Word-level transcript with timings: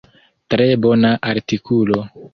Tre 0.53 0.65
bona 0.87 1.11
artikulo. 1.33 2.03